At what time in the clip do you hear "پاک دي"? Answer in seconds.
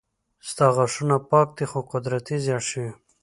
1.29-1.65